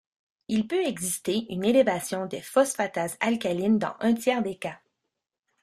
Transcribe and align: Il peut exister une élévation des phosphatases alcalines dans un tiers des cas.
Il 0.47 0.65
peut 0.67 0.83
exister 0.83 1.45
une 1.53 1.63
élévation 1.63 2.25
des 2.25 2.41
phosphatases 2.41 3.17
alcalines 3.19 3.77
dans 3.77 3.95
un 3.99 4.15
tiers 4.15 4.41
des 4.41 4.57
cas. 4.57 4.79